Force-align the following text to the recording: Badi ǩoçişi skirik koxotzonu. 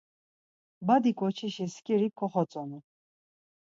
Badi 0.85 1.11
ǩoçişi 1.19 1.65
skirik 1.73 2.13
koxotzonu. 2.19 2.79